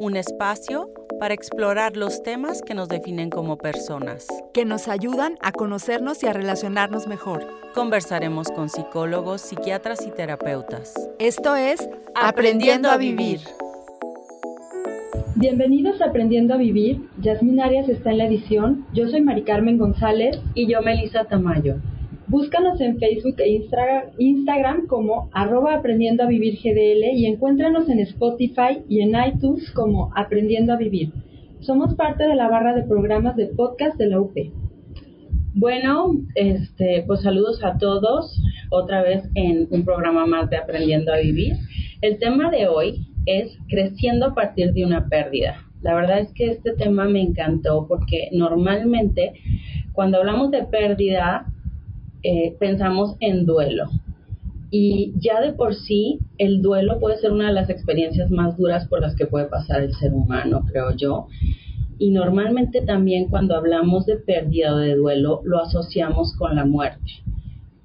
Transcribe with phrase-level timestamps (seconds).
[0.00, 4.26] un espacio para explorar los temas que nos definen como personas.
[4.54, 7.46] que nos ayudan a conocernos y a relacionarnos mejor.
[7.74, 10.94] Conversaremos con psicólogos, psiquiatras y terapeutas.
[11.18, 13.40] Esto es Aprendiendo a Vivir.
[15.36, 17.00] Bienvenidos a Aprendiendo a Vivir.
[17.20, 18.86] Yasmín Arias está en la edición.
[18.92, 20.40] Yo soy Mari Carmen González.
[20.54, 21.76] Y yo, Melissa Tamayo.
[22.28, 23.64] Búscanos en Facebook e
[24.18, 30.12] Instagram como arroba Aprendiendo a Vivir GDL y encuéntranos en Spotify y en iTunes como
[30.14, 31.10] Aprendiendo a Vivir.
[31.60, 34.36] Somos parte de la barra de programas de podcast de la UP.
[35.54, 38.38] Bueno, este, pues saludos a todos,
[38.70, 41.54] otra vez en un programa más de Aprendiendo a Vivir.
[42.02, 45.62] El tema de hoy es creciendo a partir de una pérdida.
[45.80, 49.32] La verdad es que este tema me encantó porque normalmente
[49.94, 51.46] cuando hablamos de pérdida
[52.22, 53.90] eh, pensamos en duelo.
[54.70, 58.86] Y ya de por sí el duelo puede ser una de las experiencias más duras
[58.88, 61.28] por las que puede pasar el ser humano, creo yo.
[61.98, 67.10] Y normalmente también cuando hablamos de pérdida o de duelo lo asociamos con la muerte,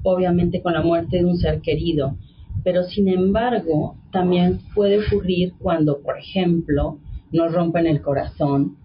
[0.03, 2.17] obviamente con la muerte de un ser querido,
[2.63, 6.99] pero sin embargo también puede ocurrir cuando, por ejemplo,
[7.31, 8.77] nos rompen el corazón,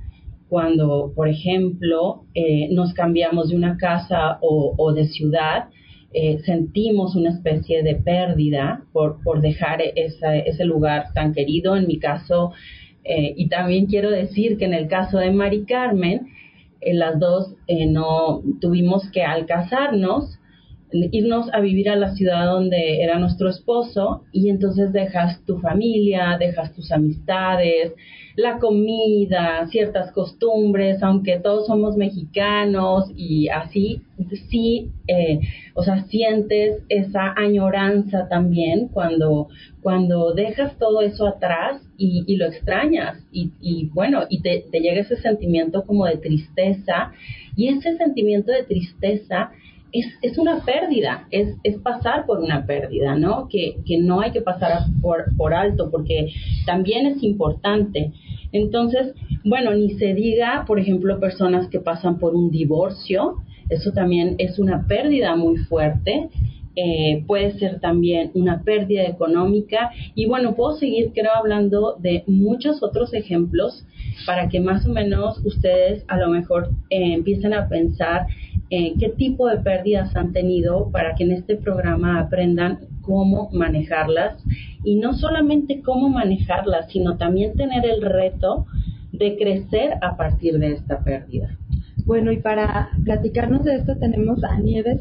[0.49, 5.69] cuando, por ejemplo, eh, nos cambiamos de una casa o, o de ciudad,
[6.13, 11.77] eh, sentimos una especie de pérdida por, por dejar esa- ese lugar tan querido.
[11.77, 12.53] En mi caso,
[13.05, 16.29] eh, y también quiero decir que en el caso de Mari Carmen,
[16.81, 20.38] eh, las dos eh, no tuvimos que al casarnos
[20.92, 26.36] irnos a vivir a la ciudad donde era nuestro esposo y entonces dejas tu familia,
[26.39, 27.92] dejas tus amistades,
[28.36, 34.01] la comida, ciertas costumbres, aunque todos somos mexicanos y así,
[34.48, 35.40] sí, eh,
[35.74, 39.48] o sea, sientes esa añoranza también cuando,
[39.83, 44.80] cuando dejas todo eso atrás y, y lo extrañas y, y bueno, y te, te
[44.80, 47.13] llega ese sentimiento como de tristeza
[47.57, 49.51] y ese sentimiento de tristeza
[49.93, 53.49] es, es una pérdida, es, es pasar por una pérdida, ¿no?
[53.49, 56.29] Que, que no hay que pasar por, por alto porque
[56.67, 58.13] también es importante.
[58.53, 63.37] Entonces, bueno, ni se diga, por ejemplo, personas que pasan por un divorcio,
[63.69, 66.29] eso también es una pérdida muy fuerte.
[66.81, 72.85] Eh, puede ser también una pérdida económica y bueno, puedo seguir creo hablando de muchos
[72.85, 73.85] otros ejemplos
[74.27, 78.29] para que más o menos ustedes a lo mejor eh, empiecen a pensar
[78.70, 84.42] eh, qué tipo de pérdidas han tenido para que en este programa aprendan cómo manejarlas
[84.84, 88.67] y no solamente cómo manejarlas, sino también tener el reto
[89.12, 91.57] de crecer a partir de esta pérdida.
[92.05, 95.01] Bueno, y para platicarnos de esto tenemos a Nieves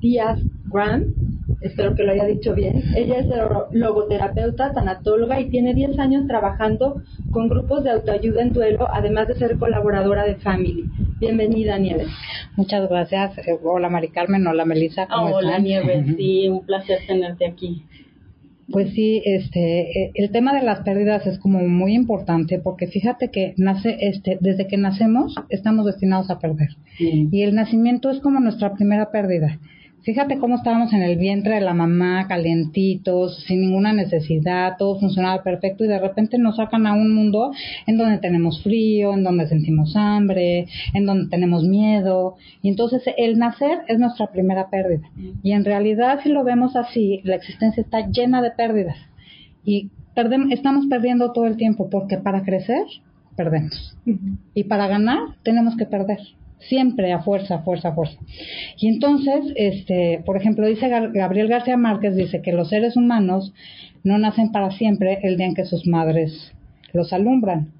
[0.00, 1.14] Díaz Graham.
[1.62, 2.82] Espero que lo haya dicho bien.
[2.94, 8.52] Ella es lo- logoterapeuta, tanatóloga y tiene 10 años trabajando con grupos de autoayuda en
[8.52, 10.84] duelo, además de ser colaboradora de Family.
[11.18, 12.08] Bienvenida, Nieves.
[12.56, 13.38] Muchas gracias.
[13.38, 15.06] Eh, Hola Mari Carmen, hola Melissa.
[15.06, 15.64] ¿cómo Hola están?
[15.64, 17.84] Nieves, sí, un placer tenerte aquí.
[18.70, 23.30] Pues sí, este, eh, el tema de las pérdidas es como muy importante porque fíjate
[23.30, 27.28] que nace, este, desde que nacemos estamos destinados a perder Sí.
[27.30, 29.60] y el nacimiento es como nuestra primera pérdida.
[30.06, 35.42] Fíjate cómo estábamos en el vientre de la mamá, calientitos, sin ninguna necesidad, todo funcionaba
[35.42, 37.50] perfecto y de repente nos sacan a un mundo
[37.88, 42.36] en donde tenemos frío, en donde sentimos hambre, en donde tenemos miedo.
[42.62, 45.10] Y entonces el nacer es nuestra primera pérdida.
[45.42, 48.98] Y en realidad si lo vemos así, la existencia está llena de pérdidas.
[49.64, 49.90] Y
[50.50, 52.84] estamos perdiendo todo el tiempo porque para crecer
[53.34, 53.98] perdemos.
[54.54, 56.20] Y para ganar tenemos que perder.
[56.58, 58.18] Siempre a fuerza, fuerza, fuerza.
[58.78, 63.52] Y entonces, este, por ejemplo, dice Gabriel García Márquez, dice que los seres humanos
[64.04, 66.52] no nacen para siempre el día en que sus madres
[66.92, 67.72] los alumbran.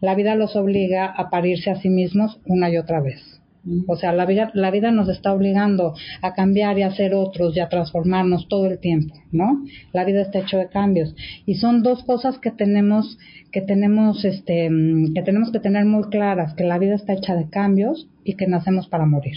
[0.00, 3.41] La vida los obliga a parirse a sí mismos una y otra vez.
[3.86, 7.56] O sea, la vida, la vida nos está obligando a cambiar y a ser otros
[7.56, 9.64] y a transformarnos todo el tiempo, ¿no?
[9.92, 11.14] La vida está hecho de cambios.
[11.46, 13.18] Y son dos cosas que tenemos,
[13.52, 14.68] que tenemos, este,
[15.14, 18.48] que tenemos que tener muy claras, que la vida está hecha de cambios y que
[18.48, 19.36] nacemos para morir.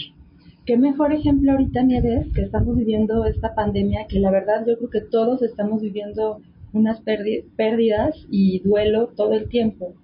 [0.64, 4.90] Qué mejor ejemplo ahorita, Nieves, que estamos viviendo esta pandemia, que la verdad yo creo
[4.90, 6.40] que todos estamos viviendo
[6.72, 9.94] unas pérdidas y duelo todo el tiempo.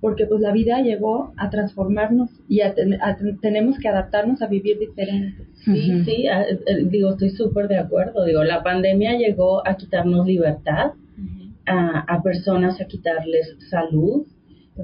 [0.00, 2.74] Porque pues la vida llegó a transformarnos y a,
[3.40, 5.44] tenemos que adaptarnos a vivir diferente.
[5.64, 6.26] Sí, sí,
[6.86, 8.24] digo, estoy súper de acuerdo.
[8.24, 10.92] Digo, la pandemia llegó a quitarnos libertad,
[11.66, 14.24] a, a personas a quitarles salud,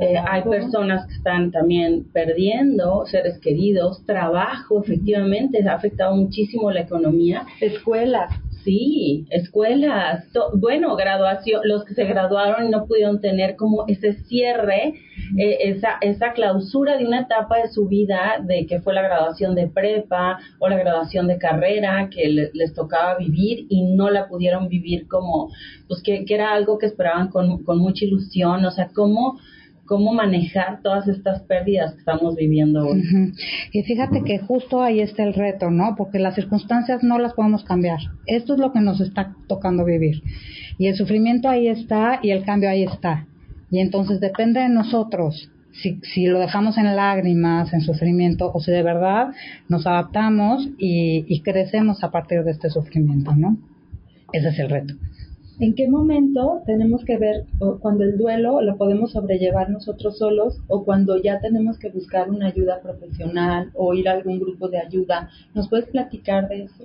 [0.01, 6.81] eh, hay personas que están también perdiendo seres queridos, trabajo, efectivamente, ha afectado muchísimo la
[6.81, 7.47] economía.
[7.61, 8.33] Escuelas.
[8.65, 10.25] Sí, escuelas,
[10.55, 14.95] bueno, graduación, los que se graduaron y no pudieron tener como ese cierre,
[15.39, 19.55] eh, esa, esa clausura de una etapa de su vida, de que fue la graduación
[19.55, 24.69] de prepa o la graduación de carrera, que les tocaba vivir y no la pudieron
[24.69, 25.51] vivir como,
[25.87, 29.39] pues que, que era algo que esperaban con, con mucha ilusión, o sea, cómo
[29.87, 33.03] cómo manejar todas estas pérdidas que estamos viviendo hoy.
[33.73, 35.95] Y fíjate que justo ahí está el reto, ¿no?
[35.97, 37.99] Porque las circunstancias no las podemos cambiar.
[38.27, 40.23] Esto es lo que nos está tocando vivir.
[40.79, 43.27] Y el sufrimiento ahí está y el cambio ahí está.
[43.71, 48.71] Y entonces depende de nosotros si, si lo dejamos en lágrimas, en sufrimiento, o si
[48.71, 49.33] de verdad
[49.69, 53.59] nos adaptamos y, y crecemos a partir de este sufrimiento, ¿no?
[54.33, 54.95] Ese es el reto.
[55.61, 57.45] ¿En qué momento tenemos que ver
[57.81, 62.49] cuando el duelo lo podemos sobrellevar nosotros solos o cuando ya tenemos que buscar una
[62.49, 65.31] ayuda profesional o ir a algún grupo de ayuda?
[65.55, 66.85] ¿Nos puedes platicar de eso?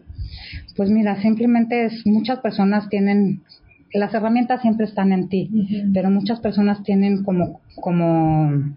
[0.75, 3.41] Pues mira, simplemente es, muchas personas tienen
[3.93, 5.49] las herramientas siempre están en ti,
[5.93, 8.75] pero muchas personas tienen como, como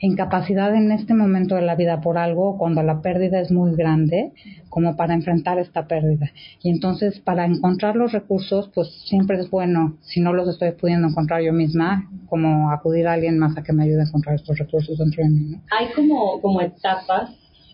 [0.00, 4.32] incapacidad en este momento de la vida por algo, cuando la pérdida es muy grande,
[4.68, 6.30] como para enfrentar esta pérdida.
[6.62, 11.08] Y entonces, para encontrar los recursos, pues siempre es bueno, si no los estoy pudiendo
[11.08, 14.58] encontrar yo misma, como acudir a alguien más a que me ayude a encontrar estos
[14.58, 15.56] recursos dentro de mí.
[15.70, 17.30] Hay como, como etapas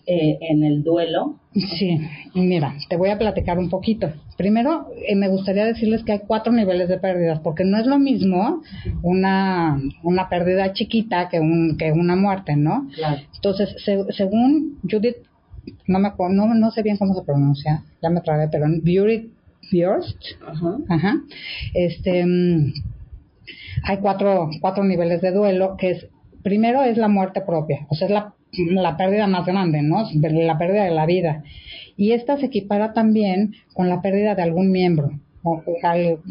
[0.06, 1.36] eh, en el duelo?
[1.54, 2.00] Sí,
[2.34, 4.10] mira, te voy a platicar un poquito.
[4.36, 7.98] Primero, eh, me gustaría decirles que hay cuatro niveles de pérdidas, porque no es lo
[7.98, 8.62] mismo
[9.02, 12.88] una, una pérdida chiquita que, un, que una muerte, ¿no?
[13.34, 13.76] Entonces,
[14.10, 15.16] según Judith,
[15.86, 19.30] no, me, no, no sé bien cómo se pronuncia, ya me tragué, pero Judith
[19.70, 20.18] Björst,
[20.88, 21.20] ajá.
[21.74, 22.72] este, mm,
[23.84, 26.06] hay cuatro, cuatro niveles de duelo, que es,
[26.42, 30.08] primero es la muerte propia, o sea, es la la pérdida más grande, ¿no?
[30.14, 31.42] La pérdida de la vida.
[31.96, 35.12] Y esta se equipara también con la pérdida de algún miembro.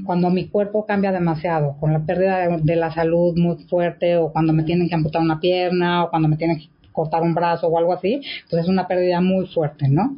[0.06, 4.54] cuando mi cuerpo cambia demasiado, con la pérdida de, la salud muy fuerte, o cuando
[4.54, 7.78] me tienen que amputar una pierna, o cuando me tienen que cortar un brazo o
[7.78, 10.18] algo así, pues es una pérdida muy fuerte, ¿no?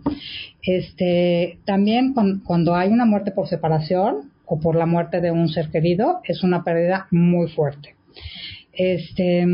[0.62, 5.70] Este, también cuando hay una muerte por separación o por la muerte de un ser
[5.70, 7.96] querido, es una pérdida muy fuerte.
[8.74, 9.46] Este,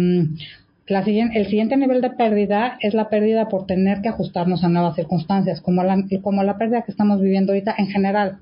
[0.90, 5.62] el siguiente nivel de pérdida es la pérdida por tener que ajustarnos a nuevas circunstancias,
[5.62, 8.40] como la, como la pérdida que estamos viviendo ahorita en general,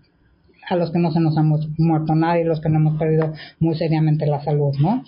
[0.70, 3.76] a los que no se nos hemos muerto nadie, los que no hemos perdido muy
[3.76, 5.04] seriamente la salud, ¿no?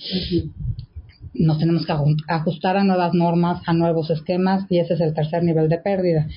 [1.33, 1.93] Nos tenemos que
[2.27, 6.27] ajustar a nuevas normas, a nuevos esquemas, y ese es el tercer nivel de pérdida.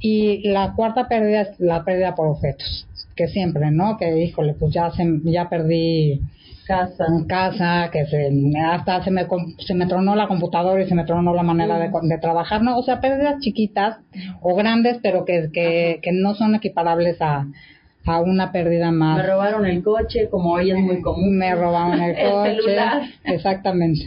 [0.00, 3.96] Y la cuarta pérdida es la pérdida por objetos, que siempre, ¿no?
[3.98, 6.22] Que, híjole, pues ya, se, ya perdí
[6.70, 7.04] casa.
[7.08, 8.30] En casa, que se,
[8.64, 9.26] hasta se me,
[9.66, 12.78] se me tronó la computadora y se me tronó la manera de, de trabajar, ¿no?
[12.78, 13.98] O sea, pérdidas chiquitas
[14.40, 17.46] o grandes, pero que, que, que no son equiparables a,
[18.06, 19.18] a una pérdida más.
[19.18, 21.36] Me robaron el coche, como hoy es muy común.
[21.36, 22.56] Me robaron el coche.
[22.56, 23.02] celular.
[23.24, 24.00] Exactamente.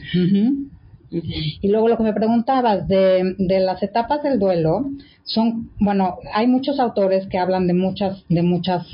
[1.61, 4.85] Y luego lo que me preguntabas de, de las etapas del duelo,
[5.25, 8.87] son, bueno, hay muchos autores que hablan de muchas, de muchas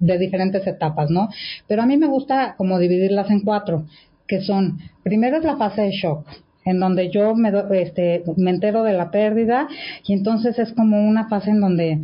[0.00, 1.28] de diferentes etapas, ¿no?
[1.68, 3.86] Pero a mí me gusta como dividirlas en cuatro,
[4.26, 6.26] que son, primero es la fase de shock,
[6.64, 9.68] en donde yo me, este, me entero de la pérdida
[10.06, 12.00] y entonces es como una fase en donde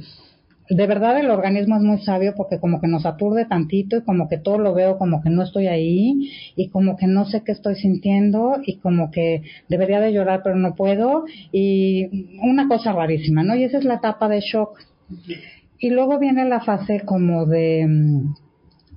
[0.69, 4.29] de verdad el organismo es muy sabio porque como que nos aturde tantito y como
[4.29, 7.53] que todo lo veo como que no estoy ahí y como que no sé qué
[7.53, 13.45] estoy sintiendo y como que debería de llorar pero no puedo y una cosa rarísima,
[13.45, 13.55] ¿no?
[13.55, 14.81] Y esa es la etapa de shock.
[15.79, 18.35] Y luego viene la fase como de mm,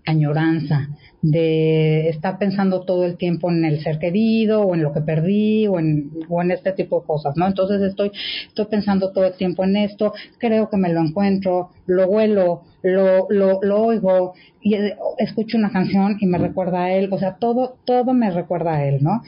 [0.05, 0.89] añoranza,
[1.21, 5.67] de estar pensando todo el tiempo en el ser querido o en lo que perdí
[5.67, 7.45] o en, o en este tipo de cosas, ¿no?
[7.47, 8.11] Entonces estoy,
[8.47, 13.27] estoy pensando todo el tiempo en esto, creo que me lo encuentro, lo huelo, lo,
[13.29, 17.35] lo, lo oigo y eh, escucho una canción y me recuerda a él, o sea,
[17.35, 19.21] todo, todo me recuerda a él, ¿no?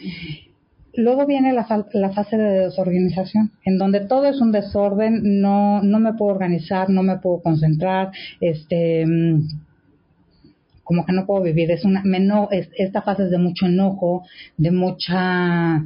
[0.96, 6.14] Luego viene la, fase de desorganización, en donde todo es un desorden, no, no me
[6.14, 9.48] puedo organizar, no me puedo concentrar, este, mm,
[10.84, 11.72] como que no puedo vivir.
[11.72, 12.04] Es una,
[12.78, 14.24] esta fase es de mucho enojo,
[14.58, 15.86] de mucha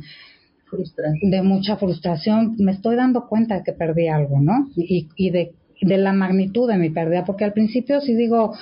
[0.67, 1.31] frustración.
[1.31, 2.55] de mucha frustración.
[2.57, 4.69] Me estoy dando cuenta de que perdí algo, ¿no?
[4.75, 8.55] Y, y de, de la magnitud de mi pérdida, porque al principio sí digo,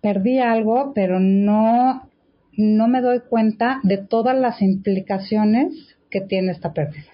[0.00, 2.08] perdí algo, pero no
[2.56, 5.72] no me doy cuenta de todas las implicaciones
[6.10, 7.12] que tiene esta pérdida,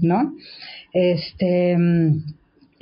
[0.00, 0.34] ¿no?
[0.92, 1.76] Este,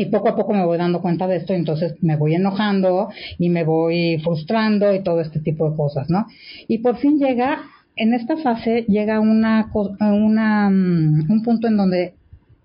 [0.01, 3.49] y poco a poco me voy dando cuenta de esto, entonces me voy enojando y
[3.49, 6.27] me voy frustrando y todo este tipo de cosas, ¿no?
[6.69, 7.63] Y por fin llega,
[7.97, 12.15] en esta fase llega una, una mm, un punto en donde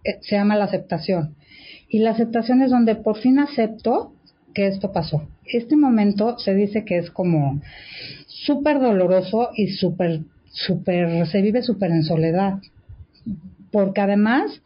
[0.03, 1.35] eh, se llama la aceptación.
[1.89, 4.13] Y la aceptación es donde por fin acepto
[4.53, 5.27] que esto pasó.
[5.45, 7.61] Este momento se dice que es como
[8.45, 10.21] súper doloroso y súper,
[10.51, 12.59] súper, se vive súper en soledad.
[13.71, 14.61] Porque además,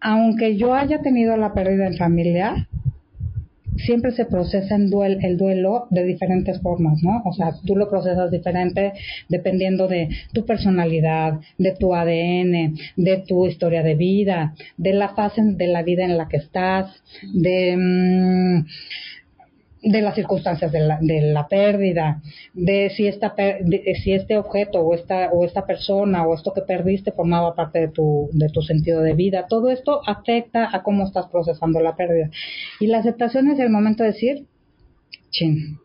[0.00, 2.68] aunque yo haya tenido la pérdida en familia,
[3.76, 4.90] siempre se procesa en
[5.22, 7.22] el duelo de diferentes formas, ¿no?
[7.24, 8.92] O sea, tú lo procesas diferente
[9.28, 15.42] dependiendo de tu personalidad, de tu ADN, de tu historia de vida, de la fase
[15.42, 18.64] de la vida en la que estás, de...
[19.82, 22.20] De las circunstancias de la, de la pérdida,
[22.52, 23.34] de si esta
[24.02, 27.88] si este objeto o esta o esta persona o esto que perdiste formaba parte de
[27.88, 32.30] tu de tu sentido de vida, todo esto afecta a cómo estás procesando la pérdida.
[32.78, 34.46] Y la aceptación es el momento de decir,
[35.30, 35.78] chin,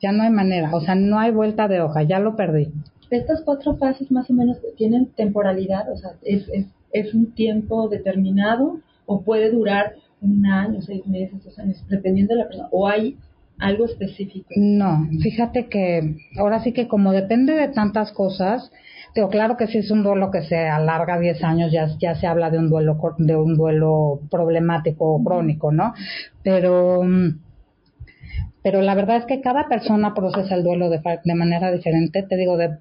[0.00, 2.68] ya no hay manera, o sea, no hay vuelta de hoja, ya lo perdí.
[3.10, 7.88] Estas cuatro fases más o menos tienen temporalidad, o sea, es, es, es un tiempo
[7.88, 12.88] determinado o puede durar un año, seis meses, dos años, dependiendo de la persona, o
[12.88, 13.16] hay
[13.58, 14.48] algo específico.
[14.56, 18.70] No, fíjate que ahora sí que como depende de tantas cosas,
[19.14, 22.26] digo, claro que si es un duelo que se alarga 10 años, ya, ya se
[22.26, 25.92] habla de un duelo de un duelo problemático o crónico, ¿no?
[26.42, 27.47] Pero mm,
[28.70, 32.36] pero la verdad es que cada persona procesa el duelo de, de manera diferente, te
[32.36, 32.76] digo, de,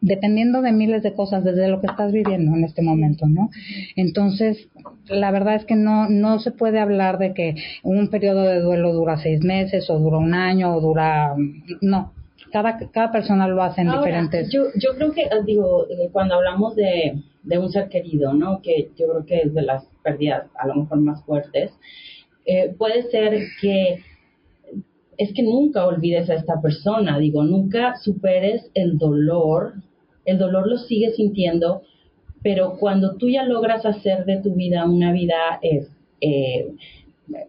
[0.00, 3.50] dependiendo de miles de cosas desde lo que estás viviendo en este momento, ¿no?
[3.96, 4.70] Entonces,
[5.08, 8.94] la verdad es que no, no se puede hablar de que un periodo de duelo
[8.94, 11.34] dura seis meses o dura un año o dura,
[11.82, 12.14] no,
[12.50, 14.50] cada, cada persona lo hace en diferentes.
[14.50, 18.62] Yo, yo creo que, digo, eh, cuando hablamos de, de un ser querido, ¿no?
[18.62, 21.72] Que yo creo que es de las pérdidas a lo mejor más fuertes,
[22.46, 24.02] eh, puede ser que
[25.18, 29.74] es que nunca olvides a esta persona, digo, nunca superes el dolor,
[30.24, 31.82] el dolor lo sigues sintiendo,
[32.42, 35.88] pero cuando tú ya logras hacer de tu vida una vida es,
[36.20, 36.68] eh,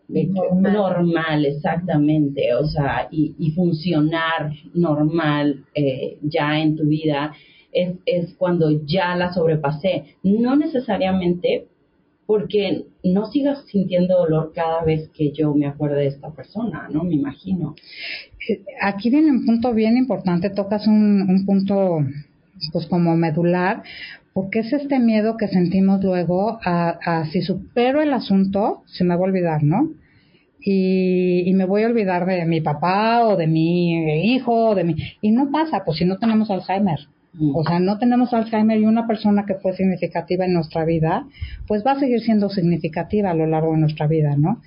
[0.10, 1.46] normal.
[1.46, 7.34] exactamente, o sea, y, funcionar normal eh, ya en tu vida,
[7.72, 10.16] es, es cuando ya la sobrepasé.
[10.24, 11.68] No necesariamente
[12.26, 17.04] porque no sigas sintiendo dolor cada vez que yo me acuerdo de esta persona, ¿no?
[17.04, 17.76] Me imagino.
[18.82, 22.00] Aquí viene un punto bien importante, tocas un, punto
[22.72, 23.84] pues como medular,
[24.34, 29.22] porque es este miedo que sentimos luego a, si supero el asunto, se me va
[29.22, 29.90] a olvidar, ¿no?
[30.60, 34.84] Y, y, me voy a olvidar de mi papá o de mi hijo o de
[34.84, 34.96] mi...
[35.22, 37.00] Y no pasa, pues si no tenemos Alzheimer.
[37.54, 41.28] O sea, no tenemos Alzheimer y una persona que fue significativa en nuestra vida,
[41.68, 44.62] pues va a seguir siendo significativa a lo largo de nuestra vida, ¿no?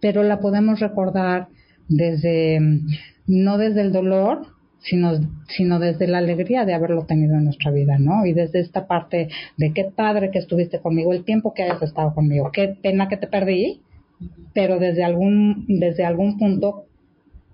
[0.00, 1.48] Pero la podemos recordar
[1.88, 2.60] desde,
[3.26, 4.46] no desde el dolor,
[4.80, 5.12] sino,
[5.48, 8.26] sino desde la alegría de haberlo tenido en nuestra vida, ¿no?
[8.26, 12.14] Y desde esta parte de qué padre que estuviste conmigo, el tiempo que hayas estado
[12.14, 13.80] conmigo, qué pena que te perdí,
[14.54, 16.84] pero desde algún, desde algún punto,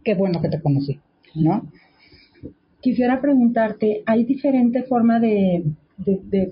[0.04, 0.98] qué bueno que te conocí,
[1.34, 1.70] ¿no?
[2.80, 5.64] Quisiera preguntarte, ¿hay diferente forma de,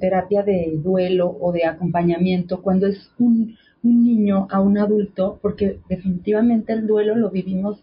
[0.01, 5.39] terapia de duelo o de acompañamiento cuando es un, niño a un adulto?
[5.41, 7.81] Porque definitivamente el duelo lo vivimos,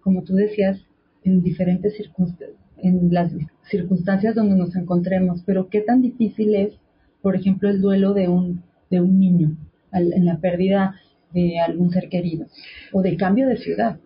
[0.00, 0.80] como tú decías,
[1.24, 3.30] en diferentes circunstancias, en las
[3.70, 6.72] circunstancias donde nos encontremos, pero ¿qué tan difícil es,
[7.20, 9.56] por ejemplo, el duelo de un, de un niño
[9.92, 10.96] en la pérdida
[11.32, 12.46] de algún ser querido
[12.92, 13.98] o de cambio de ciudad?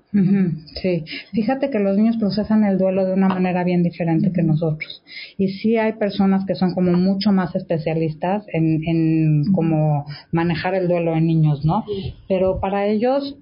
[0.80, 5.02] Sí, fíjate que los niños procesan el duelo de una manera bien diferente que nosotros.
[5.37, 10.88] Y sí hay personas que son como mucho más especialistas en, en cómo manejar el
[10.88, 11.85] duelo en niños, ¿no?
[12.28, 13.37] Pero para ellos,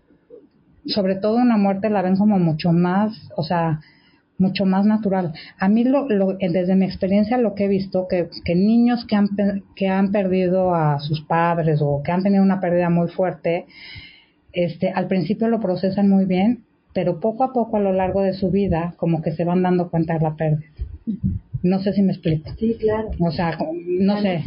[0.86, 3.80] sobre todo una muerte la ven como mucho más, o sea,
[4.38, 5.32] mucho más natural.
[5.58, 9.16] A mí, lo, lo, desde mi experiencia, lo que he visto, que, que niños que
[9.16, 9.28] han,
[9.76, 13.66] que han perdido a sus padres o que han tenido una pérdida muy fuerte,
[14.52, 18.34] este, al principio lo procesan muy bien, pero poco a poco a lo largo de
[18.34, 20.68] su vida como que se van dando cuenta de la pérdida.
[21.64, 22.50] No sé si me explico.
[22.58, 23.08] Sí, claro.
[23.18, 23.56] O sea,
[23.86, 24.44] no sé,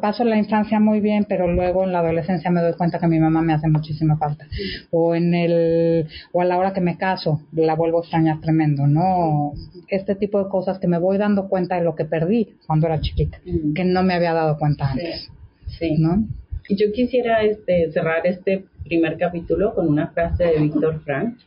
[0.00, 3.18] paso la infancia muy bien, pero luego en la adolescencia me doy cuenta que mi
[3.18, 4.46] mamá me hace muchísima falta.
[4.92, 8.86] O en el o a la hora que me caso, la vuelvo a extrañar tremendo,
[8.86, 9.54] ¿no?
[9.88, 13.00] Este tipo de cosas que me voy dando cuenta de lo que perdí cuando era
[13.00, 13.40] chiquita,
[13.74, 15.28] que no me había dado cuenta antes.
[15.80, 15.96] Sí.
[15.98, 16.28] ¿No?
[16.70, 21.38] Yo quisiera este, cerrar este primer capítulo con una frase de Víctor Frank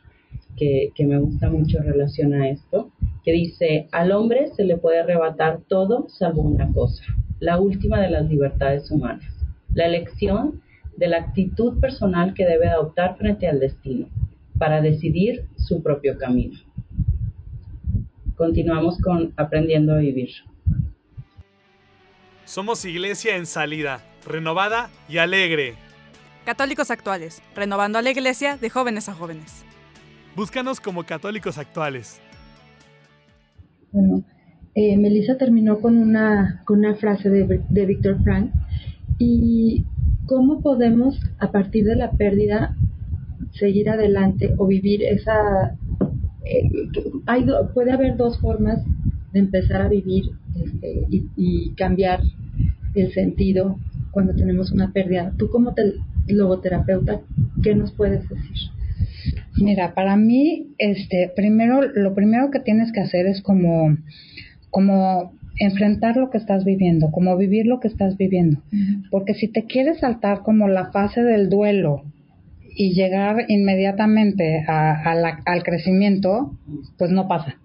[0.60, 2.92] que, que me gusta mucho relación a esto,
[3.24, 7.04] que dice, al hombre se le puede arrebatar todo salvo una cosa,
[7.40, 9.26] la última de las libertades humanas,
[9.74, 10.62] la elección
[10.98, 14.10] de la actitud personal que debe adoptar frente al destino
[14.58, 16.60] para decidir su propio camino.
[18.36, 20.30] Continuamos con aprendiendo a vivir.
[22.44, 25.76] Somos iglesia en salida, renovada y alegre.
[26.46, 29.64] Católicos actuales, renovando a la iglesia de jóvenes a jóvenes.
[30.40, 32.22] Búscanos como católicos actuales.
[33.92, 34.24] Bueno,
[34.74, 38.50] eh, Melissa terminó con una, con una frase de, de Víctor Frank
[39.18, 39.84] y
[40.28, 42.74] cómo podemos a partir de la pérdida
[43.52, 45.76] seguir adelante o vivir esa...
[46.46, 46.72] Eh,
[47.26, 48.82] hay puede haber dos formas
[49.34, 51.06] de empezar a vivir este,
[51.36, 52.22] y, cambiar
[52.96, 53.78] el sentido
[54.12, 55.34] cuando tenemos una pérdida.
[55.38, 55.96] Tú como te,
[56.30, 57.20] logoterapeuta,
[57.62, 58.79] ¿qué nos puedes decir?
[59.62, 63.98] Mira, para mí, este, primero, lo primero que tienes que hacer es como,
[64.70, 68.62] como enfrentar lo que estás viviendo, como vivir lo que estás viviendo.
[69.12, 72.04] Porque si te quieres saltar como la fase del duelo
[72.76, 76.58] y llegar inmediatamente a, la, al crecimiento,
[76.98, 77.58] pues no pasa.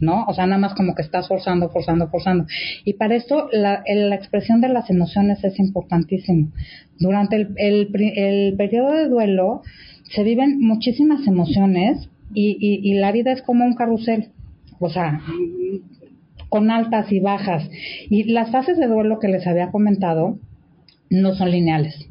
[0.00, 0.24] ¿no?
[0.26, 2.46] O sea, nada más como que estás forzando, forzando, forzando.
[2.84, 6.50] Y para esto la, la expresión de las emociones es importantísimo.
[6.98, 9.62] Durante el, el, el, periodo de duelo
[10.10, 14.28] se viven muchísimas emociones y, y, y la vida es como un carrusel.
[14.80, 15.20] O sea,
[16.48, 17.68] con altas y bajas.
[18.10, 20.38] Y las fases de duelo que les había comentado
[21.10, 22.08] no son lineales.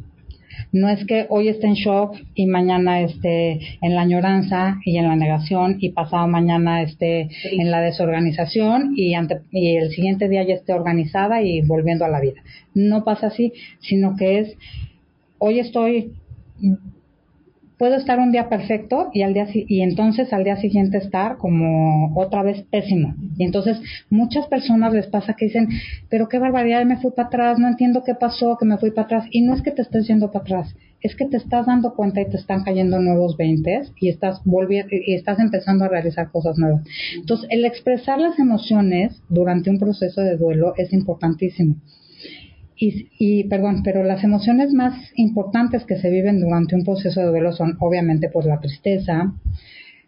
[0.72, 5.08] No es que hoy esté en shock y mañana esté en la añoranza y en
[5.08, 10.44] la negación y pasado mañana esté en la desorganización y, ante, y el siguiente día
[10.44, 12.42] ya esté organizada y volviendo a la vida.
[12.74, 14.58] No pasa así, sino que es
[15.38, 16.14] hoy estoy
[17.84, 22.18] puedo estar un día perfecto y al día y entonces al día siguiente estar como
[22.18, 23.14] otra vez pésimo.
[23.38, 23.78] Y entonces
[24.10, 25.68] muchas personas les pasa que dicen,
[26.08, 29.08] pero qué barbaridad, me fui para atrás, no entiendo qué pasó, que me fui para
[29.08, 29.26] atrás.
[29.32, 32.22] Y no es que te estés yendo para atrás, es que te estás dando cuenta
[32.22, 36.58] y te están cayendo nuevos 20 y estás volviendo y estás empezando a realizar cosas
[36.58, 36.86] nuevas.
[37.18, 41.76] Entonces, el expresar las emociones durante un proceso de duelo es importantísimo.
[42.84, 47.28] Y, y, perdón, pero las emociones más importantes que se viven durante un proceso de
[47.28, 49.34] duelo son obviamente pues la tristeza,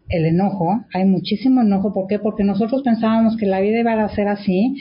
[0.10, 2.20] el enojo, hay muchísimo enojo, ¿por qué?
[2.20, 4.76] Porque nosotros pensábamos que la vida iba a ser así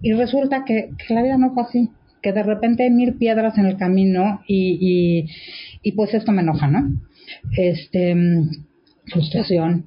[0.00, 1.90] y resulta que, que la vida no fue así,
[2.22, 5.26] que de repente hay mil piedras en el camino y, y,
[5.82, 6.96] y pues esto me enoja, ¿no?
[7.56, 8.14] Este,
[9.06, 9.86] frustración,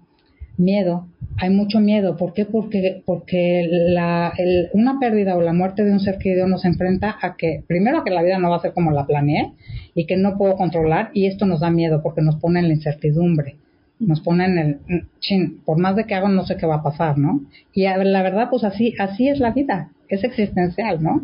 [0.58, 2.18] miedo, hay mucho miedo.
[2.18, 2.46] ¿Por qué?
[2.46, 7.18] Porque, porque la, el, una pérdida o la muerte de un ser querido nos enfrenta
[7.22, 9.54] a que, primero, que la vida no va a ser como la planeé
[9.96, 12.74] y que no puedo controlar, y esto nos da miedo porque nos pone en la
[12.74, 13.56] incertidumbre.
[14.00, 14.78] Nos pone en el,
[15.20, 17.42] chin, por más de que hago, no sé qué va a pasar, ¿no?
[17.74, 21.22] Y la verdad, pues así, así es la vida, es existencial, ¿no?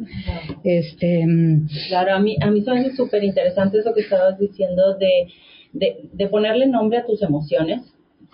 [0.63, 1.25] Este,
[1.89, 5.27] claro, a mí, a mí es súper interesante eso que estabas diciendo de,
[5.73, 7.81] de, de ponerle nombre a tus emociones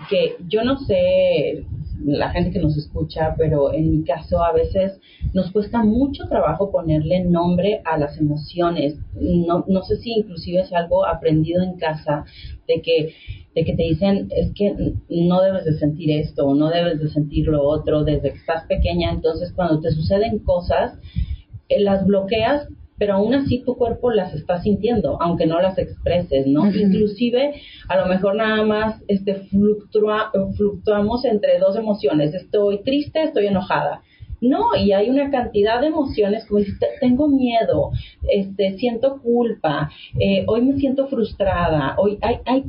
[0.09, 1.65] que yo no sé
[2.03, 4.99] la gente que nos escucha, pero en mi caso a veces
[5.33, 8.97] nos cuesta mucho trabajo ponerle nombre a las emociones.
[9.13, 12.25] No, no sé si inclusive es algo aprendido en casa
[12.67, 13.13] de que
[13.55, 14.75] de que te dicen es que
[15.07, 18.65] no debes de sentir esto o no debes de sentir lo otro desde que estás
[18.65, 20.99] pequeña, entonces cuando te suceden cosas
[21.69, 26.47] eh, las bloqueas pero aún así tu cuerpo las está sintiendo, aunque no las expreses,
[26.47, 26.67] ¿no?
[26.67, 27.55] Inclusive,
[27.89, 34.01] a lo mejor nada más este, fluctua, fluctuamos entre dos emociones, estoy triste, estoy enojada.
[34.41, 37.91] No, y hay una cantidad de emociones, como dices, tengo miedo,
[38.29, 42.65] este, siento culpa, eh, hoy me siento frustrada, hoy hay, hay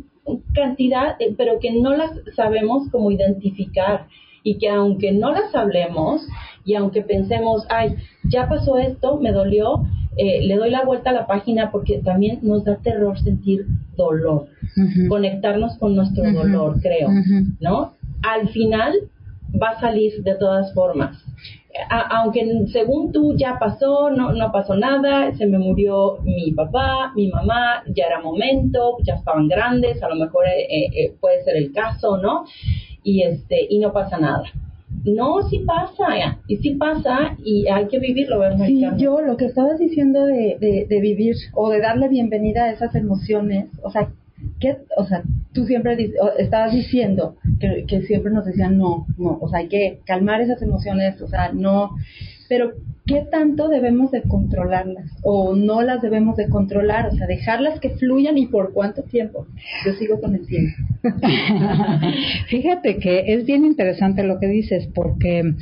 [0.54, 4.06] cantidad, eh, pero que no las sabemos cómo identificar
[4.42, 6.26] y que aunque no las hablemos
[6.64, 7.96] y aunque pensemos, ay,
[8.30, 9.82] ya pasó esto, me dolió,
[10.16, 14.48] eh, le doy la vuelta a la página porque también nos da terror sentir dolor,
[15.08, 17.08] conectarnos con nuestro dolor, creo,
[17.60, 17.92] ¿no?
[18.22, 18.94] Al final
[19.60, 21.22] va a salir de todas formas.
[22.10, 27.28] aunque según tú ya pasó, no, no pasó nada, se me murió mi papá, mi
[27.28, 31.72] mamá, ya era momento, ya estaban grandes, a lo mejor eh, eh, puede ser el
[31.72, 32.44] caso, ¿no?
[33.02, 34.44] Y, este, y no pasa nada
[35.06, 38.66] no, sí pasa, y sí pasa, y hay que vivirlo, ¿verdad?
[38.66, 42.94] Sí, yo lo que estabas diciendo de, de, vivir o de darle bienvenida a esas
[42.94, 44.10] emociones, o sea,
[44.60, 49.48] ¿qué, o sea, tú siempre estabas diciendo que, que siempre nos decían no, no, o
[49.48, 51.96] sea, hay que calmar esas emociones, o sea, no,
[52.48, 52.72] pero
[53.06, 57.06] ¿qué tanto debemos de controlarlas o no las debemos de controlar?
[57.06, 59.46] O sea, dejarlas que fluyan y por cuánto tiempo.
[59.84, 60.76] Yo sigo con el tiempo.
[62.48, 65.54] Fíjate que es bien interesante lo que dices porque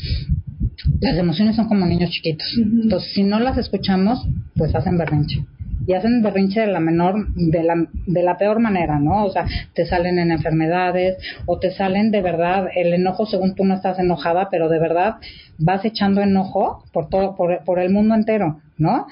[1.00, 2.46] las emociones son como niños chiquitos.
[2.56, 5.44] Entonces, si no las escuchamos, pues hacen berrinche
[5.86, 7.74] y hacen berrinche de la menor, de la,
[8.06, 9.24] de la peor manera, ¿no?
[9.24, 11.16] O sea, te salen en enfermedades
[11.46, 15.16] o te salen de verdad el enojo según tú no estás enojada, pero de verdad
[15.58, 19.06] vas echando enojo por todo, por, por el mundo entero, ¿no?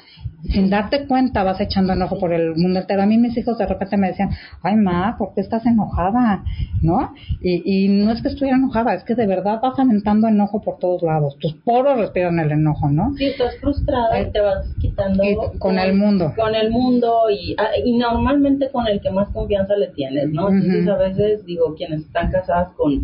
[0.50, 3.02] sin darte cuenta vas echando enojo por el mundo entero.
[3.02, 4.30] A mí mis hijos de repente me decían,
[4.62, 6.42] ay, ma, ¿por qué estás enojada?
[6.80, 7.14] ¿No?
[7.40, 10.78] Y, y no es que estuviera enojada, es que de verdad vas aumentando enojo por
[10.78, 11.36] todos lados.
[11.38, 13.14] Tus poros respiran el enojo, ¿no?
[13.16, 15.22] Sí, estás frustrada y te vas quitando...
[15.58, 16.32] con, el mundo.
[16.36, 20.48] Con el mundo y, ah, y normalmente con el que más confianza le tienes, ¿no?
[20.48, 23.02] Entonces a veces, digo, quienes están casadas con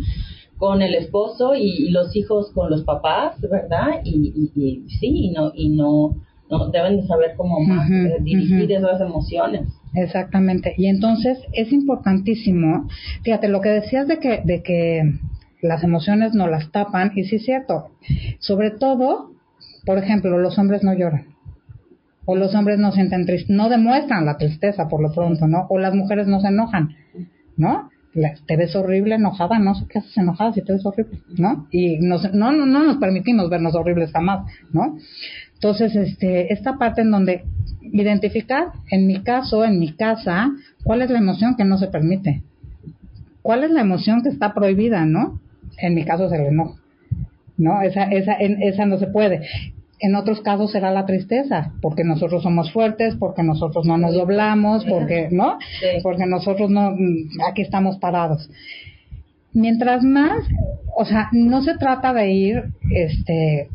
[0.59, 4.01] con el esposo y, los hijos con los papás, ¿verdad?
[4.03, 6.15] Y, y, y sí, y no, y no
[6.49, 6.69] ¿no?
[6.69, 9.67] Deben de saber cómo más eh, dirigir esas emociones.
[9.93, 10.73] Exactamente.
[10.77, 12.87] Y entonces es importantísimo,
[13.23, 15.19] fíjate, lo que decías de que, de que
[15.61, 17.89] las emociones no las tapan, y sí es cierto,
[18.39, 19.31] sobre todo,
[19.85, 21.27] por ejemplo, los hombres no lloran.
[22.25, 25.65] O los hombres no sienten triste, no demuestran la tristeza por lo pronto, ¿no?
[25.69, 26.95] O las mujeres no se enojan,
[27.57, 27.89] ¿no?
[28.45, 31.67] Te ves horrible enojada, no sé qué haces enojada si te ves horrible, ¿no?
[31.71, 34.97] Y nos, no, no, no nos permitimos vernos horribles jamás, ¿no?
[35.53, 37.43] Entonces, este, esta parte en donde
[37.81, 40.51] identificar, en mi caso, en mi casa,
[40.83, 42.43] cuál es la emoción que no se permite.
[43.41, 45.39] ¿Cuál es la emoción que está prohibida, no?
[45.77, 46.77] En mi caso es el enojo.
[47.57, 47.81] ¿No?
[47.81, 49.41] Esa, esa, esa no se puede.
[49.99, 54.85] En otros casos será la tristeza, porque nosotros somos fuertes, porque nosotros no nos doblamos,
[54.85, 55.57] porque, ¿no?
[56.03, 56.95] Porque nosotros no,
[57.49, 58.49] aquí estamos parados.
[59.53, 60.47] Mientras más,
[60.95, 63.67] o sea, no se trata de ir, este,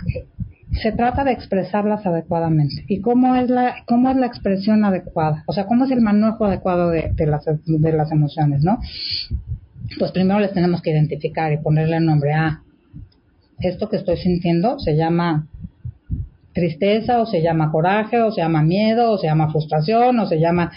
[0.83, 2.85] se trata de expresarlas adecuadamente.
[2.89, 5.45] ¿Y cómo es la, cómo es la expresión adecuada?
[5.47, 8.79] O sea, ¿cómo es el manejo adecuado de, de, las, de las emociones, no?
[9.99, 12.63] Pues primero les tenemos que identificar y ponerle nombre a
[13.61, 15.47] esto que estoy sintiendo se llama
[16.55, 20.39] tristeza o se llama coraje o se llama miedo o se llama frustración o se
[20.39, 20.71] llama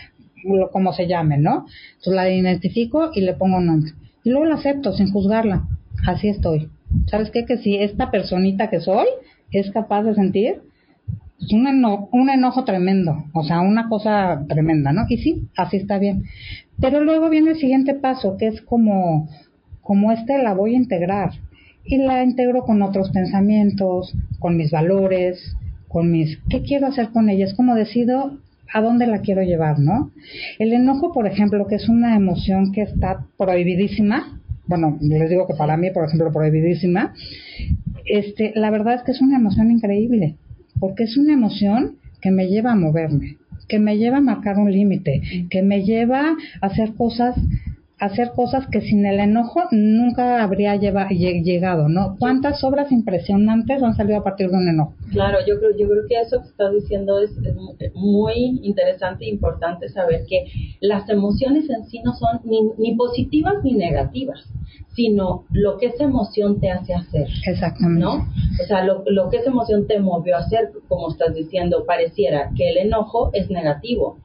[0.71, 1.65] como se llame, ¿no?
[1.97, 3.91] Entonces la identifico y le pongo nombre.
[4.23, 5.67] Y luego la acepto sin juzgarla.
[6.05, 6.69] Así estoy.
[7.07, 7.45] ¿Sabes qué?
[7.45, 9.07] Que si esta personita que soy
[9.51, 10.61] es capaz de sentir
[11.51, 15.05] un, un enojo tremendo, o sea, una cosa tremenda, ¿no?
[15.07, 16.23] Y sí, así está bien.
[16.79, 19.29] Pero luego viene el siguiente paso, que es como,
[19.81, 21.31] como este la voy a integrar.
[21.83, 25.55] Y la integro con otros pensamientos, con mis valores,
[25.87, 27.45] con mis, ¿qué quiero hacer con ella?
[27.45, 28.37] Es como decido
[28.73, 30.11] a dónde la quiero llevar, ¿no?
[30.59, 35.53] El enojo, por ejemplo, que es una emoción que está prohibidísima, bueno, les digo que
[35.55, 37.13] para mí, por ejemplo, prohibidísima,
[38.05, 40.35] este, la verdad es que es una emoción increíble,
[40.79, 44.71] porque es una emoción que me lleva a moverme, que me lleva a marcar un
[44.71, 47.35] límite, que me lleva a hacer cosas
[47.99, 52.15] hacer cosas que sin el enojo nunca habría llegado, ¿no?
[52.19, 54.93] ¿Cuántas obras impresionantes han salido a partir de un enojo?
[55.11, 57.31] Claro, yo creo, yo creo que eso que estás diciendo es,
[57.95, 60.45] muy interesante e importante saber que
[60.81, 64.45] las emociones en sí no son ni, ni positivas ni negativas
[64.93, 67.27] sino lo que esa emoción te hace hacer.
[67.45, 68.03] Exactamente.
[68.03, 68.15] ¿No?
[68.15, 72.49] O sea, lo, lo que esa emoción te movió a hacer, como estás diciendo, pareciera
[72.57, 74.17] que el enojo es negativo.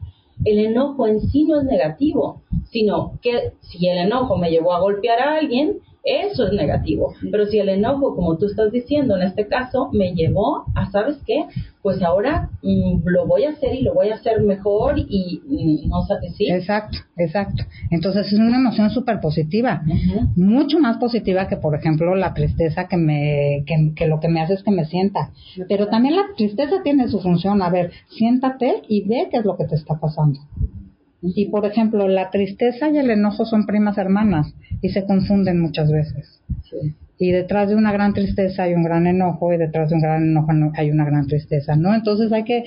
[0.46, 2.40] El enojo en sí no es negativo,
[2.72, 7.14] sino que si el enojo me llevó a golpear a alguien, eso es negativo.
[7.30, 11.18] Pero si el enojo, como tú estás diciendo en este caso, me llevó a, ¿sabes
[11.26, 11.44] qué?
[11.80, 15.88] Pues ahora mm, lo voy a hacer y lo voy a hacer mejor y mm,
[15.88, 16.50] no sabes, ¿sí?
[16.50, 17.64] Exacto, exacto.
[17.90, 19.82] Entonces es una emoción súper positiva,
[20.34, 24.40] mucho más positiva que, por ejemplo, la tristeza que me, que, que, lo que me
[24.40, 25.30] hace es que me sienta.
[25.68, 27.62] Pero también la tristeza tiene su función.
[27.62, 30.40] A ver, siéntate y ve qué es lo que te está pasando.
[31.22, 35.90] Y por ejemplo, la tristeza y el enojo son primas hermanas y se confunden muchas
[35.90, 36.42] veces.
[37.16, 40.24] Y detrás de una gran tristeza hay un gran enojo y detrás de un gran
[40.24, 41.94] enojo hay una gran tristeza, ¿no?
[41.94, 42.64] Entonces hay que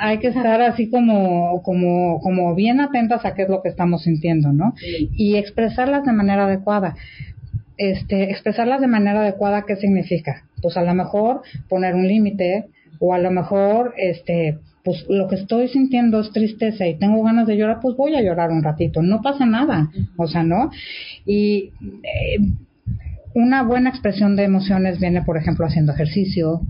[0.00, 4.02] hay que estar así como como como bien atentas a qué es lo que estamos
[4.02, 4.74] sintiendo, ¿no?
[5.12, 6.96] Y expresarlas de manera adecuada.
[7.78, 10.44] Este, expresarlas de manera adecuada, ¿qué significa?
[10.60, 12.66] Pues a lo mejor poner un límite
[12.98, 17.46] o a lo mejor este pues lo que estoy sintiendo es tristeza y tengo ganas
[17.46, 20.70] de llorar, pues voy a llorar un ratito, no pasa nada, o sea, ¿no?
[21.24, 21.70] Y
[22.02, 22.38] eh,
[23.34, 26.62] una buena expresión de emociones viene, por ejemplo, haciendo ejercicio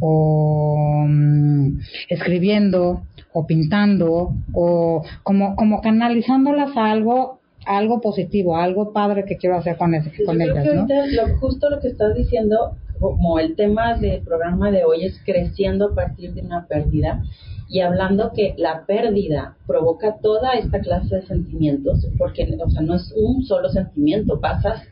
[0.00, 9.24] o mm, escribiendo o pintando o como, como canalizándolas a algo algo positivo, algo padre
[9.24, 9.92] que quiero hacer con,
[10.26, 10.86] con ellas, ¿no?
[10.86, 15.88] lo, justo lo que estás diciendo como el tema del programa de hoy es creciendo
[15.88, 17.22] a partir de una pérdida
[17.68, 22.94] y hablando que la pérdida provoca toda esta clase de sentimientos, porque o sea, no
[22.94, 24.82] es un solo sentimiento, pasas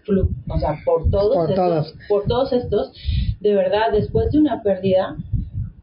[0.49, 1.95] o sea, por todos Por estos, todos.
[2.09, 2.93] por todos estos,
[3.41, 5.17] de verdad, después de una pérdida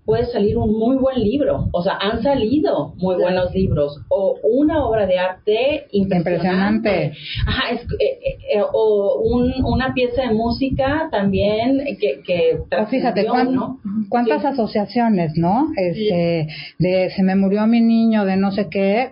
[0.09, 4.83] puede salir un muy buen libro, o sea, han salido muy buenos libros, o una
[4.83, 7.11] obra de arte impresionante, Impresionante.
[7.45, 12.85] Ajá, es- eh, eh, eh, o un- una pieza de música también que, que O
[12.87, 13.79] fíjate, cuán- ¿no?
[14.09, 14.47] cuántas Sí.
[14.47, 15.67] asociaciones, ¿no?
[15.77, 16.47] Este,
[16.79, 19.09] de se me murió mi niño de no sé qué,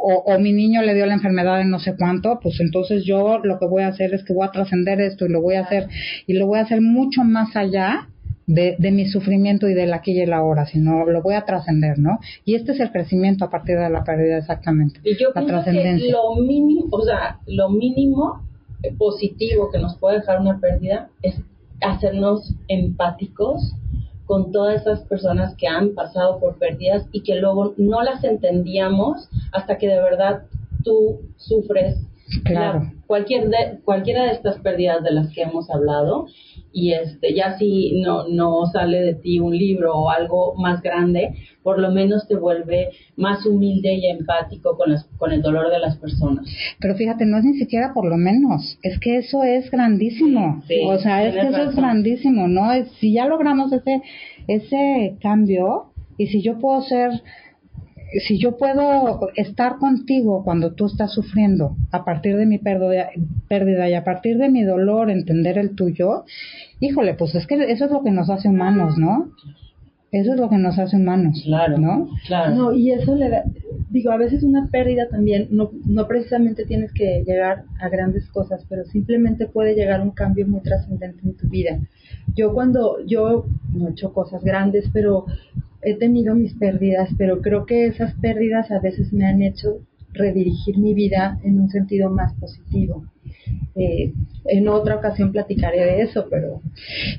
[0.00, 3.38] o, o mi niño le dio la enfermedad de no sé cuánto, pues entonces yo
[3.42, 5.60] lo que voy a hacer es que voy a trascender esto y lo voy a
[5.62, 5.86] hacer,
[6.26, 8.08] y lo voy a hacer mucho más allá
[8.48, 11.98] de, de mi sufrimiento y del aquí y el ahora, sino lo voy a trascender,
[12.00, 12.18] ¿no?
[12.44, 14.98] Y este es el crecimiento a partir de la pérdida, exactamente.
[15.04, 16.12] Y yo la pienso que trascendencia.
[16.12, 18.42] lo mínimo, o sea, lo mínimo
[18.82, 21.40] eh, positivo que nos puede dejar una pérdida es
[21.80, 23.74] hacernos empáticos
[24.26, 29.28] con todas esas personas que han pasado por pérdidas y que luego no las entendíamos
[29.52, 30.42] hasta que de verdad
[30.84, 31.96] tú sufres
[32.44, 32.80] Claro.
[32.80, 36.26] la- cualquier de, cualquiera de estas pérdidas de las que hemos hablado
[36.72, 41.34] y este ya si no no sale de ti un libro o algo más grande
[41.62, 45.80] por lo menos te vuelve más humilde y empático con las, con el dolor de
[45.80, 46.46] las personas
[46.80, 50.62] Pero fíjate, no es ni siquiera por lo menos, es que eso es grandísimo.
[50.68, 52.72] Sí, o sea, es que eso es grandísimo, ¿no?
[52.72, 54.02] Es- si ya logramos ese
[54.46, 57.10] ese cambio y si yo puedo ser
[58.26, 63.94] si yo puedo estar contigo cuando tú estás sufriendo a partir de mi pérdida, y
[63.94, 66.24] a partir de mi dolor entender el tuyo,
[66.80, 69.30] híjole, pues es que eso es lo que nos hace humanos, ¿no?
[70.10, 71.76] Eso es lo que nos hace humanos, Claro.
[71.76, 72.08] ¿no?
[72.26, 73.44] claro No, y eso le da,
[73.90, 78.64] digo, a veces una pérdida también, no, no precisamente tienes que llegar a grandes cosas,
[78.70, 81.78] pero simplemente puede llegar un cambio muy trascendente en tu vida.
[82.34, 83.44] Yo cuando, yo
[83.74, 85.26] no he hecho cosas grandes, pero
[85.82, 89.80] he tenido mis pérdidas, pero creo que esas pérdidas a veces me han hecho
[90.12, 93.04] redirigir mi vida en un sentido más positivo.
[93.74, 94.12] Eh,
[94.46, 96.60] en otra ocasión platicaré de eso, pero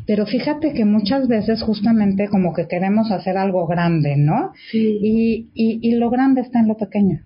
[0.05, 4.51] Pero fíjate que muchas veces justamente como que queremos hacer algo grande, ¿no?
[4.71, 4.99] sí.
[5.01, 7.21] Y, y, y lo grande está en lo pequeño.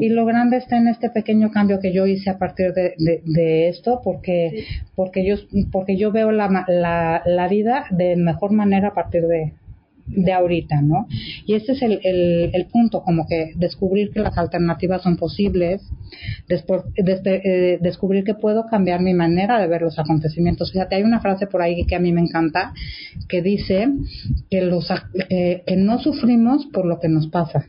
[0.00, 3.22] Y lo grande está en este pequeño cambio que yo hice a partir de, de,
[3.24, 4.64] de esto, porque,
[4.96, 5.36] porque, yo,
[5.70, 9.52] porque yo veo la, la, la vida de mejor manera a partir de,
[10.06, 11.06] de ahorita, ¿no?
[11.46, 15.82] Y ese es el, el, el punto, como que descubrir que las alternativas son posibles,
[16.48, 20.72] despe- eh, descubrir que puedo cambiar mi manera de ver los acontecimientos.
[20.72, 22.72] Fíjate, hay una frase por ahí que a mí me encanta,
[23.28, 23.88] que dice
[24.50, 24.88] que, los,
[25.28, 27.66] eh, que no sufrimos por lo que nos pasa,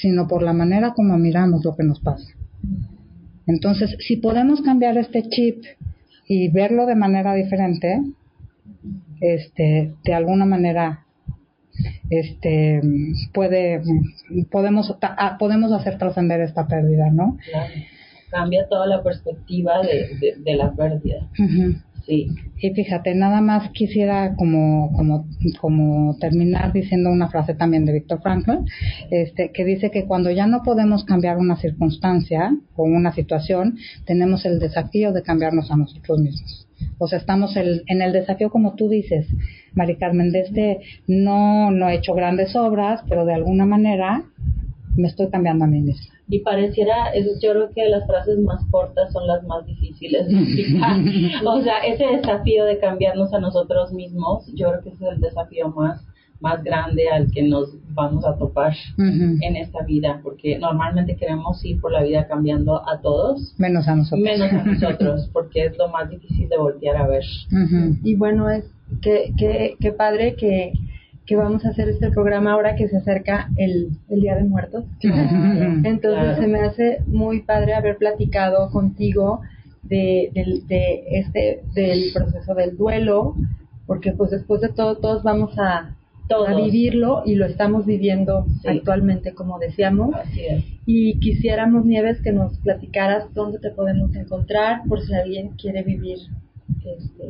[0.00, 2.26] sino por la manera como miramos lo que nos pasa.
[3.46, 5.62] Entonces, si podemos cambiar este chip
[6.26, 8.00] y verlo de manera diferente,
[9.20, 11.03] este, de alguna manera,
[12.10, 12.80] este,
[13.32, 13.82] puede,
[14.50, 17.36] podemos, ah, podemos hacer trascender esta pérdida, ¿no?
[17.50, 17.72] claro.
[18.30, 21.28] cambia toda la perspectiva de, de, de la pérdida
[22.06, 22.28] sí
[22.60, 25.26] Y fíjate, nada más quisiera como, como,
[25.60, 28.64] como terminar diciendo una frase también de Víctor Frankl,
[29.10, 34.44] este, que dice que cuando ya no podemos cambiar una circunstancia o una situación, tenemos
[34.46, 36.66] el desafío de cambiarnos a nosotros mismos.
[36.98, 39.26] O sea, estamos el- en el desafío, como tú dices,
[39.74, 44.22] Mari Carmen, de este, no, no he hecho grandes obras, pero de alguna manera
[44.96, 46.14] me estoy cambiando a mí misma.
[46.26, 50.26] y pareciera, es- yo creo que las frases más cortas son las más difíciles
[51.44, 55.20] o sea, ese desafío de cambiarnos a nosotros mismos, yo creo que ese es el
[55.20, 56.00] desafío más,
[56.40, 61.80] más grande al que nos vamos a topar en esta vida, porque normalmente queremos ir
[61.80, 64.20] por la vida cambiando a todos, Menos a nosotros.
[64.24, 67.22] menos a nosotros, porque es lo más difícil de voltear a ver.
[67.50, 67.96] Ujú.
[68.02, 68.64] Y bueno, es
[69.00, 70.72] que, que, que padre que,
[71.24, 74.84] que vamos a hacer este programa ahora que se acerca el, el Día de Muertos.
[75.00, 76.36] Entonces Claro.
[76.40, 79.40] se me hace muy padre haber platicado contigo
[79.82, 83.34] de, del- de este del proceso del duelo,
[83.86, 85.94] porque pues después de todo todos vamos a,
[86.28, 86.48] Todos.
[86.48, 88.68] a vivirlo y lo estamos viviendo Sí.
[88.68, 90.14] actualmente como decíamos.
[90.14, 90.64] Así es.
[90.86, 96.18] Y quisiéramos, Nieves, que nos platicaras dónde te podemos encontrar por si alguien quiere vivir
[96.84, 97.24] este,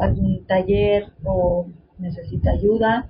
[0.00, 1.66] algún taller o
[1.98, 3.08] necesita ayuda.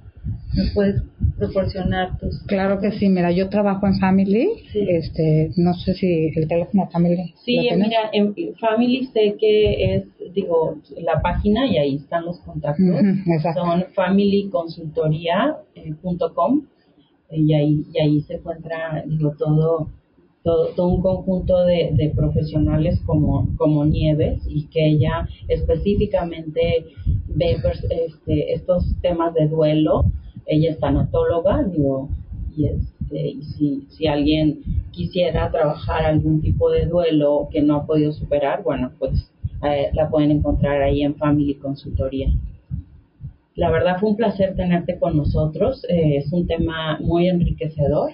[0.55, 1.03] ¿Nos puedes
[1.38, 2.43] proporcionar tus...
[2.43, 4.85] Claro que sí, mira, yo trabajo en Family, Sí.
[4.88, 7.35] este, no sé si el teléfono Family.
[7.45, 12.87] Sí, mira, en Family sé que es, digo, la página y ahí están los contactos.
[12.87, 13.62] Ujú, exacto.
[13.62, 16.62] Son familyconsultoría.com
[17.33, 19.88] y ahí, y ahí se encuentra, digo, todo,
[20.43, 26.87] todo, un conjunto de, profesionales como, como Nieves y que ella específicamente
[27.29, 30.05] ve pues, este, estos temas de duelo.
[30.47, 32.09] Ella es tanatóloga, digo,
[32.57, 37.87] y, este, y si, si alguien quisiera trabajar algún tipo de duelo que no ha
[37.87, 39.30] podido superar, bueno, pues
[39.62, 42.29] eh, la pueden encontrar ahí en Family Consultoría.
[43.55, 48.12] La verdad fue un placer tenerte con nosotros, eh, es un tema muy enriquecedor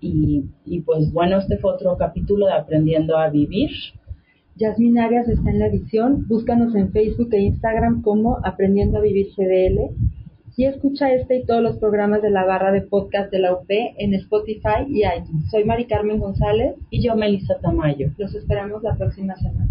[0.00, 3.70] y, y, pues bueno, este fue otro capítulo de Aprendiendo a Vivir.
[4.56, 9.28] Yasmin Arias está en la edición, búscanos en Facebook e Instagram como Aprendiendo a Vivir
[9.36, 9.94] GDL
[10.56, 13.70] y escucha este y todos los programas de la barra de podcast de la UP
[13.70, 15.50] en Spotify y iTunes.
[15.50, 18.10] Soy Mari Carmen González y yo Melissa Tamayo.
[18.18, 19.70] Los esperamos la próxima semana.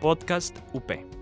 [0.00, 1.15] Podcast UP.